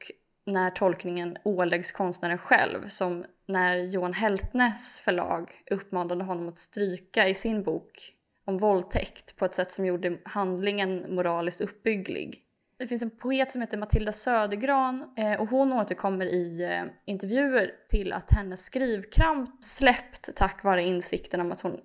[0.45, 7.33] när tolkningen åläggs konstnären själv som när Johan Heltnes förlag uppmanade honom att stryka i
[7.33, 8.13] sin bok
[8.45, 12.46] om våldtäkt på ett sätt som gjorde handlingen moraliskt uppbygglig.
[12.79, 17.71] Det finns en poet som heter Matilda Södergran eh, och hon återkommer i eh, intervjuer
[17.87, 21.79] till att hennes skrivkramp släppt tack vare insikten om att hon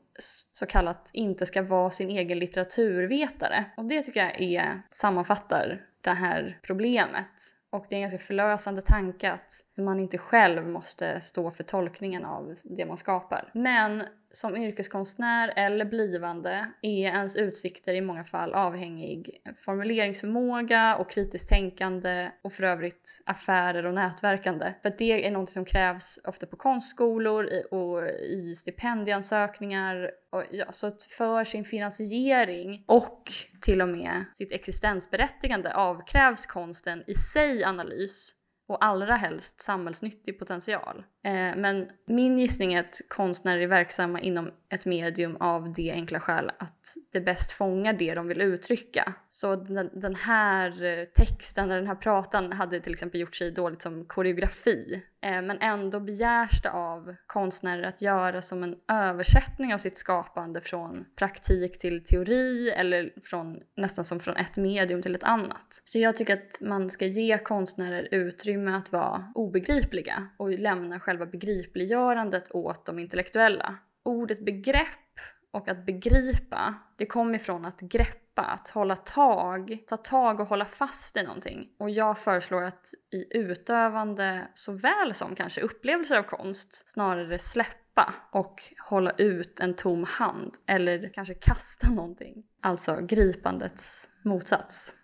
[0.52, 3.64] så kallat inte ska vara sin egen litteraturvetare.
[3.76, 7.54] Och det tycker jag är, sammanfattar det här problemet.
[7.70, 12.24] Och det är en ganska förlösande tanke att man inte själv måste stå för tolkningen
[12.24, 13.50] av det man skapar.
[13.54, 21.48] Men som yrkeskonstnär eller blivande är ens utsikter i många fall avhängig formuleringsförmåga och kritiskt
[21.48, 24.72] tänkande och för övrigt affärer och nätverkande.
[24.82, 30.10] För det är något som krävs ofta på konstskolor och i stipendieansökningar.
[30.32, 37.04] Och ja, så att för sin finansiering och till och med sitt existensberättigande avkrävs konsten
[37.06, 41.04] i sig analys och allra helst samhällsnyttig potential.
[41.24, 46.20] Eh, men min gissning är att konstnärer är verksamma inom ett medium av det enkla
[46.20, 49.14] skäl att det bäst fångar det de vill uttrycka.
[49.28, 53.82] Så den, här eh, texten, texten, den här pratan hade till exempel gjort sig dåligt
[53.82, 55.02] som koreografi.
[55.22, 60.60] Eh, men ändå begärs det av konstnärer att göra som en översättning av sitt skapande
[60.60, 65.82] från praktik till teori eller från, nästan som från ett medium till ett annat.
[65.84, 71.11] Så jag tycker att man ska ge konstnärer utrymme att vara obegripliga och lämna själva
[71.12, 73.74] själva begripliggörandet åt de intellektuella.
[74.04, 75.20] Ordet begrepp
[75.52, 80.64] och att begripa, det kommer ifrån att greppa, att hålla tag, ta tag och hålla
[80.64, 81.68] fast i någonting.
[81.78, 88.62] Och jag föreslår att i utövande såväl som kanske upplevelser av konst snarare släppa och
[88.88, 92.44] hålla ut en tom hand eller kanske kasta någonting.
[92.62, 94.94] Alltså gripandets motsats.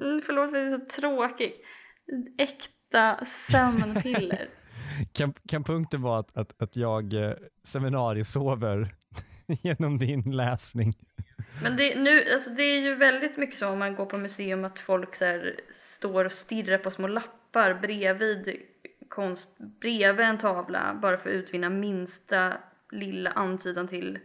[0.00, 1.54] Mm, förlåt för att jag är så tråkig.
[2.38, 4.50] Äkta sömnpiller
[5.12, 7.32] kan, kan punkten vara att, att, att jag eh,
[7.64, 8.94] seminariesover
[9.46, 10.94] genom din läsning?
[11.62, 14.64] Men det, nu, alltså det är ju väldigt mycket så om man går på museum
[14.64, 18.56] att folk så här, står och stirrar på små lappar bredvid
[19.08, 22.52] konst, bredvid en tavla bara för att utvinna minsta
[22.92, 24.18] lilla antydan till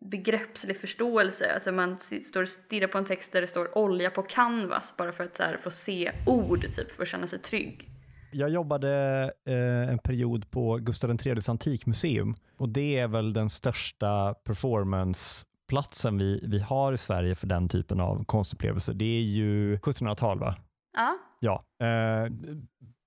[0.00, 1.54] begreppslig förståelse.
[1.54, 5.12] Alltså man står och stirrar på en text där det står olja på canvas bara
[5.12, 7.88] för att så här, få se ord typ för att känna sig trygg.
[8.32, 14.34] Jag jobbade eh, en period på Gustav IIIs antikmuseum och det är väl den största
[14.34, 18.94] performanceplatsen vi, vi har i Sverige för den typen av konstupplevelser.
[18.94, 20.56] Det är ju 1700-tal va?
[20.96, 21.16] Ja.
[21.40, 21.86] Ja.
[21.86, 22.32] Eh,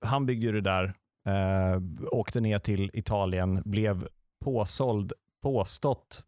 [0.06, 0.94] han byggde ju det där,
[1.28, 1.82] eh,
[2.12, 4.08] åkte ner till Italien, blev
[4.46, 6.24] påsåld, påstått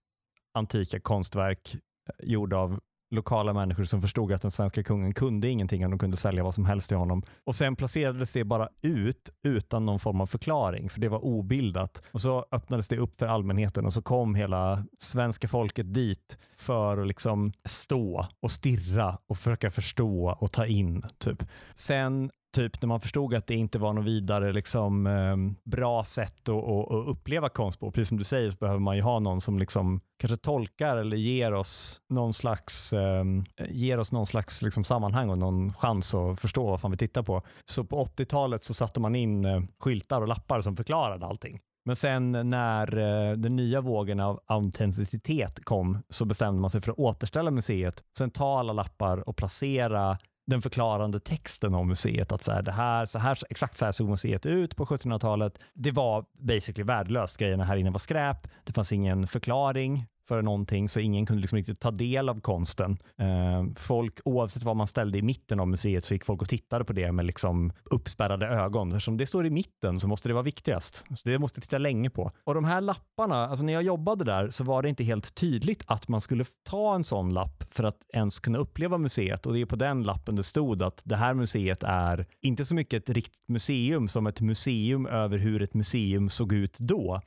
[0.54, 2.80] antika konstverk eh, gjorda av
[3.12, 6.54] lokala människor som förstod att den svenska kungen kunde ingenting och de kunde sälja vad
[6.54, 7.24] som helst till honom.
[7.44, 12.04] Och sen placerades det bara ut utan någon form av förklaring, för det var obildat.
[12.12, 16.98] Och så öppnades det upp för allmänheten och så kom hela svenska folket dit för
[16.98, 21.04] att liksom stå och stirra och försöka förstå och ta in.
[21.18, 21.44] typ.
[21.76, 25.36] Sen typ när man förstod att det inte var något vidare liksom, eh,
[25.72, 27.92] bra sätt att, att, att, uppleva konst på.
[27.92, 31.18] Precis som du säger så behöver man ju ha någon som liksom kanske tolkar eller
[31.18, 33.24] ger oss någon slags, eh,
[33.70, 37.24] ger oss någon slags liksom sammanhang och någon chans att förstå vad fan vi tittar
[37.24, 37.42] på.
[37.66, 41.60] Så på 80-talet så satte man in eh, skyltar och lappar som förklarade allting.
[41.86, 46.92] Men sen när eh, den nya vågen av autenticitet kom så bestämde man sig för
[46.92, 48.04] att återställa museet.
[48.18, 52.32] Sen ta alla lappar och placera den förklarande texten om museet.
[52.32, 55.60] Att så här, det här, så här, exakt så här såg museet ut på 1700-talet.
[55.74, 57.38] Det var basically värdelöst.
[57.38, 58.48] Grejerna här inne var skräp.
[58.64, 62.98] Det fanns ingen förklaring för någonting så ingen kunde liksom riktigt ta del av konsten.
[63.18, 66.86] Eh, folk, oavsett vad man ställde i mitten av museet så gick folk och tittade
[66.86, 68.92] på det med liksom uppspärrade ögon.
[68.92, 71.04] Eftersom det står i mitten så måste det vara viktigast.
[71.10, 72.32] Så det måste titta länge på.
[72.44, 75.84] Och de här lapparna, alltså när jag jobbade där så var det inte helt tydligt
[75.88, 79.62] att man skulle ta en sån lapp för att ens kunna uppleva museet och det
[79.62, 83.16] är på den lappen det stod att det här museet är inte så mycket ett
[83.16, 87.22] riktigt museum som ett museum över hur ett museum såg ut då.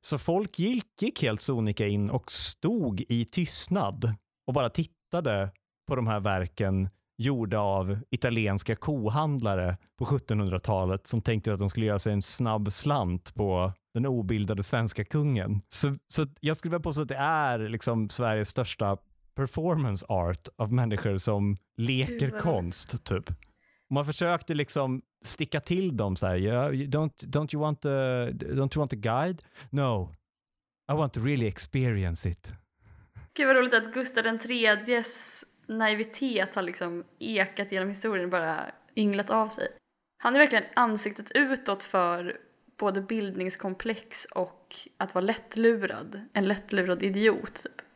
[0.00, 4.14] Så folk gick, helt sonika in och stod i tystnad
[4.46, 5.50] och bara tittade
[5.88, 11.86] på de här verken gjorda av italienska kohandlare på 1700-talet som tänkte att de skulle
[11.86, 15.62] göra sig en snabb slant på den obildade svenska kungen.
[15.68, 18.96] Så, så jag skulle vilja påstå att det är liksom Sveriges största
[19.34, 23.30] performance art av människor som leker konst, typ.
[23.90, 28.76] Man försökte liksom sticka till dem så här, yeah, don't, don't, you want a, don't
[28.76, 29.42] you want a guide?
[29.70, 30.14] No,
[30.92, 32.52] I want to really experience it.
[33.34, 39.48] Gud vad roligt att Gustav IIIs naivitet har liksom ekat genom historien bara ynglat av
[39.48, 39.68] sig.
[40.22, 42.36] Han är verkligen ansiktet utåt för
[42.78, 46.20] både bildningskomplex och att vara lättlurad.
[46.32, 47.87] En lättlurad idiot typ.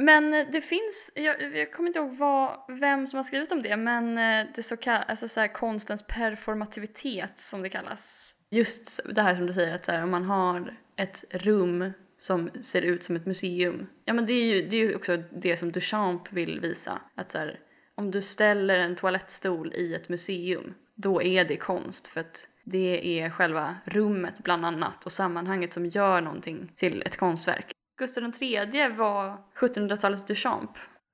[0.00, 3.62] Men eh, det finns, jag, jag kommer inte ihåg vad, vem som har skrivit om
[3.62, 8.36] det, men eh, det så kall, alltså så här, konstens performativitet som det kallas.
[8.50, 12.82] Just det här som du säger, att här, om man har ett rum som ser
[12.82, 13.86] ut som ett museum.
[14.04, 17.00] Ja men det är ju, det är ju också det som Duchamp vill visa.
[17.14, 17.60] Att så här,
[17.94, 22.06] om du ställer en toalettstol i ett museum, då är det konst.
[22.08, 27.16] För att det är själva rummet bland annat och sammanhanget som gör någonting till ett
[27.16, 27.72] konstverk.
[28.00, 30.70] Gustav III var 1700-talets Duchamp.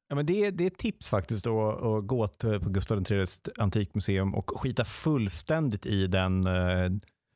[0.08, 2.68] Ja, men det, är, det är ett tips faktiskt att, att gå till, eh, på
[2.68, 6.90] Gustav IIIs antikmuseum och skita fullständigt i den, eh,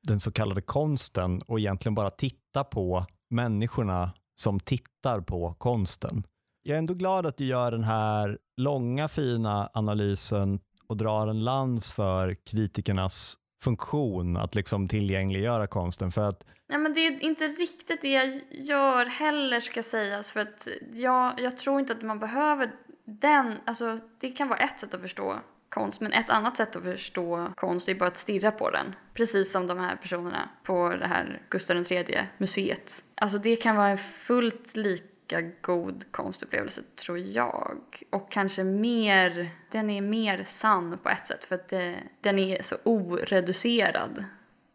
[0.08, 6.22] den så kallade konsten och egentligen bara titta på människorna som tittar på konsten.
[6.62, 11.44] Jag är ändå glad att du gör den här långa fina analysen och drar en
[11.44, 17.44] lans för kritikernas funktion att liksom tillgängliggöra konsten för att Nej, men det är inte
[17.48, 22.18] riktigt det jag gör heller ska sägas för att jag, jag tror inte att man
[22.18, 22.70] behöver
[23.04, 26.82] den, alltså det kan vara ett sätt att förstå konst men ett annat sätt att
[26.82, 28.94] förstå konst är bara att stirra på den.
[29.14, 33.04] Precis som de här personerna på det här Gustav III museet.
[33.14, 37.78] Alltså det kan vara en fullt lik lika god konstupplevelse tror jag.
[38.10, 42.62] Och kanske mer, den är mer sann på ett sätt för att det, den är
[42.62, 44.24] så oreducerad.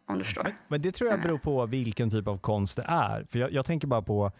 [0.08, 0.56] Om du förstår.
[0.68, 3.26] Men det tror jag beror på vilken typ av konst det är.
[3.30, 4.32] För jag, jag tänker bara på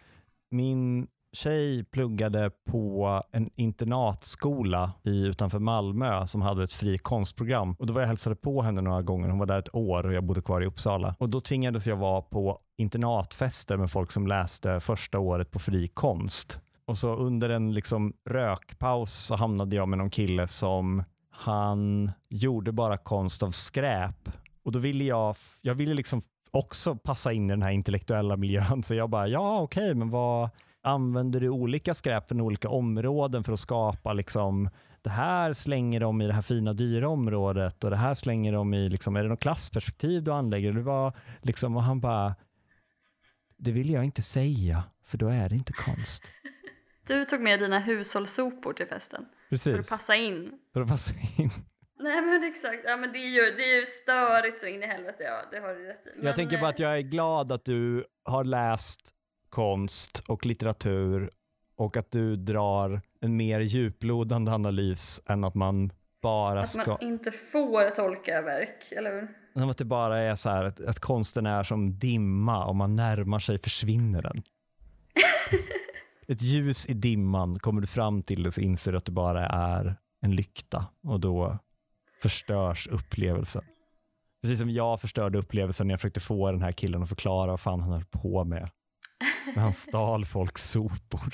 [0.51, 7.75] min tjej pluggade på en internatskola i, utanför Malmö som hade ett fri konstprogram.
[7.79, 9.29] Och då var jag hälsade på henne några gånger.
[9.29, 11.15] Hon var där ett år och jag bodde kvar i Uppsala.
[11.19, 15.87] Och då tvingades jag vara på internatfester med folk som läste första året på fri
[15.87, 16.59] konst.
[16.85, 22.71] Och så under en liksom rökpaus så hamnade jag med någon kille som han gjorde
[22.71, 24.29] bara konst av skräp.
[24.63, 26.21] Och då ville jag, jag ville liksom
[26.51, 28.83] också passa in i den här intellektuella miljön.
[28.85, 30.49] Så jag bara, ja okej, okay, men vad,
[30.83, 34.69] använder du olika skräp från olika områden för att skapa liksom
[35.01, 38.73] det här slänger de i det här fina dyra området och det här slänger de
[38.73, 40.73] i, liksom, är det något klassperspektiv du anlägger?
[40.73, 42.35] Det var liksom, och han bara,
[43.57, 46.23] det vill jag inte säga för då är det inte konst.
[47.07, 49.25] Du tog med dina hushållssopor till festen.
[49.49, 49.73] Precis.
[49.73, 50.51] För att passa in.
[50.73, 51.51] För att passa in.
[51.99, 54.85] Nej men exakt, ja men det är ju, det är ju störigt så in i
[54.85, 56.09] helvete, ja det har du rätt i.
[56.17, 59.13] Men, jag tänker bara att jag är glad att du har läst
[59.57, 61.29] konst och litteratur
[61.75, 65.91] och att du drar en mer djuplodande analys än att man
[66.21, 66.81] bara ska...
[66.81, 69.11] Att man inte får tolka verk, eller
[69.53, 69.69] hur?
[69.69, 73.39] Att det bara är så här att, att konsten är som dimma, om man närmar
[73.39, 74.43] sig försvinner den.
[76.27, 79.47] Ett ljus i dimman, kommer du fram till det så inser du att det bara
[79.47, 81.57] är en lykta och då
[82.21, 83.63] förstörs upplevelsen.
[84.41, 87.59] Precis som jag förstörde upplevelsen när jag försökte få den här killen att förklara vad
[87.59, 88.69] fan han höll på med.
[89.55, 91.33] När han stal folks sopor.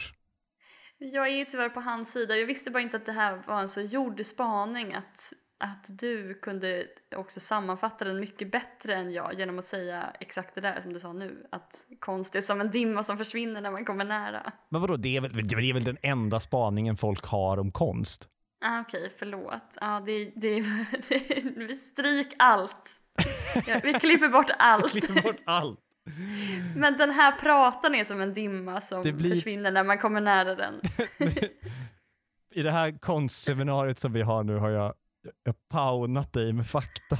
[0.97, 2.35] Jag är ju tyvärr på hans sida.
[2.35, 6.33] Jag visste bara inte att det här var en så gjord spaning att, att du
[6.33, 10.93] kunde också sammanfatta den mycket bättre än jag genom att säga exakt det där som
[10.93, 11.47] du sa nu.
[11.51, 14.51] Att konst är som en dimma som försvinner när man kommer nära.
[14.69, 18.29] Men vadå, det är väl, det är väl den enda spaningen folk har om konst?
[18.65, 19.77] Ah, Okej, okay, förlåt.
[19.81, 20.59] Ah, det, det,
[21.09, 22.99] det, vi stryk allt.
[23.67, 24.95] Ja, vi klipper bort allt.
[24.95, 25.79] Vi klipper bort allt.
[26.75, 29.35] Men den här pratan är som en dimma som blir...
[29.35, 30.81] försvinner när man kommer nära den.
[32.55, 34.93] I det här konstseminariet som vi har nu har jag,
[35.43, 37.17] jag paunat dig med fakta.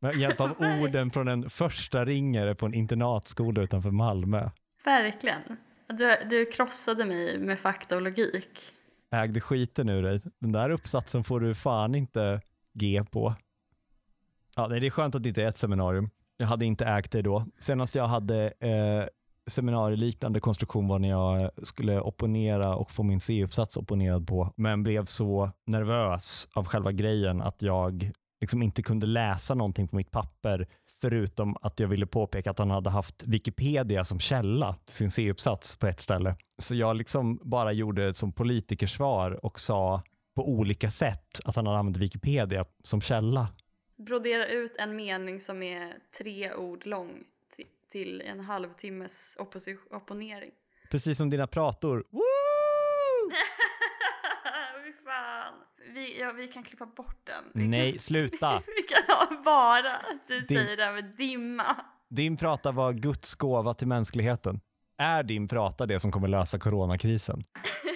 [0.00, 0.50] Med hjälp av
[0.80, 4.50] orden från en första ringare på en internatskola utanför Malmö.
[4.84, 5.42] Verkligen.
[5.88, 8.60] Du, du krossade mig med fakta och logik.
[9.10, 10.20] Ägde skiten ur dig.
[10.38, 12.40] Den där uppsatsen får du fan inte
[12.72, 13.34] G på.
[14.56, 16.10] Ja, det är skönt att det inte är ett seminarium.
[16.36, 17.46] Jag hade inte ägt det då.
[17.58, 19.08] Senast jag hade eh,
[19.50, 25.04] seminarieliknande konstruktion var när jag skulle opponera och få min C-uppsats opponerad på, men blev
[25.04, 28.10] så nervös av själva grejen att jag
[28.40, 30.66] liksom inte kunde läsa någonting på mitt papper
[31.00, 35.76] förutom att jag ville påpeka att han hade haft Wikipedia som källa till sin C-uppsats
[35.76, 36.36] på ett ställe.
[36.58, 40.02] Så jag liksom bara gjorde ett som politikersvar och sa
[40.36, 43.48] på olika sätt att han hade använt Wikipedia som källa
[43.96, 47.24] brodera ut en mening som är tre ord lång
[47.94, 49.36] till en halvtimmes
[49.90, 50.50] opponering.
[50.90, 52.04] Precis som dina prator.
[54.84, 55.54] Fy fan.
[55.94, 57.44] Vi, ja, vi kan klippa bort den.
[57.54, 58.62] Vi Nej, kan, sluta.
[58.76, 61.76] vi kan ha bara att du din, säger det här med dimma.
[62.10, 64.60] Din prata var Guds gåva till mänskligheten.
[64.98, 67.44] Är din prata det som kommer lösa coronakrisen?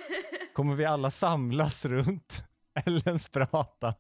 [0.54, 2.42] kommer vi alla samlas runt
[2.86, 3.94] Ellens prata?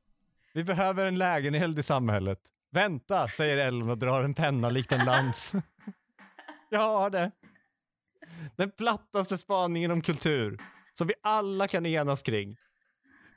[0.58, 2.38] Vi behöver en lägeneld i samhället.
[2.72, 5.52] Vänta, säger Ellen och drar en penna likt en lans.
[6.68, 7.30] Jag har det.
[8.56, 10.58] Den plattaste spaningen om kultur
[10.94, 12.56] som vi alla kan enas kring.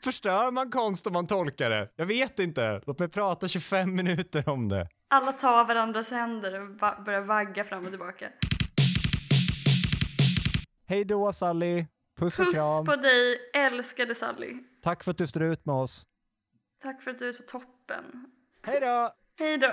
[0.03, 1.91] Förstör man konst om man tolkar det?
[1.95, 2.81] Jag vet inte.
[2.85, 4.89] Låt mig prata 25 minuter om det.
[5.07, 8.29] Alla tar varandras händer och va börjar vagga fram och tillbaka.
[10.87, 11.85] Hej då Sally.
[12.19, 12.85] Puss, Puss och kram.
[12.85, 14.53] på dig, älskade Sally.
[14.83, 16.07] Tack för att du står ut med oss.
[16.81, 18.25] Tack för att du är så toppen.
[18.63, 19.13] Hej då!
[19.39, 19.71] Hej då!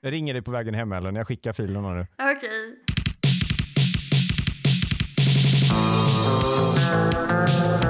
[0.00, 2.06] Jag ringer dig på vägen hem eller jag skickar filerna nu.
[2.18, 2.76] Okej.
[7.56, 7.85] Okay.